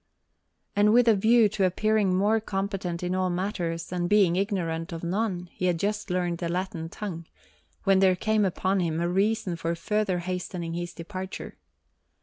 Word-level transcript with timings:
And 0.75 0.93
with 0.93 1.07
a 1.07 1.13
view 1.13 1.47
to 1.49 1.63
appearing 1.63 2.15
more 2.15 2.39
competent 2.39 3.03
in 3.03 3.13
all 3.13 3.29
matters, 3.29 3.91
and 3.91 4.05
to 4.05 4.07
being 4.07 4.35
ignorant 4.35 4.91
of 4.91 5.03
none, 5.03 5.47
he 5.51 5.65
had 5.65 5.77
just 5.77 6.09
learned 6.09 6.39
the 6.39 6.49
Latin 6.49 6.89
tongue; 6.89 7.27
when 7.83 7.99
there 7.99 8.15
came 8.15 8.43
upon 8.43 8.79
him 8.79 8.99
a 8.99 9.07
reason 9.07 9.55
for 9.55 9.75
further 9.75 10.17
hastening 10.17 10.73
his 10.73 10.95
departure. 10.95 11.55